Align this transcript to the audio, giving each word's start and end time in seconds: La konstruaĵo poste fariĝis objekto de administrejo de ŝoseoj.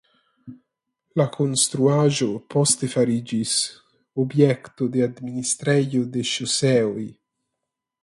La 1.21 1.27
konstruaĵo 1.35 2.29
poste 2.55 2.91
fariĝis 2.95 3.53
objekto 4.27 4.91
de 4.97 5.07
administrejo 5.11 6.05
de 6.17 6.29
ŝoseoj. 6.35 7.09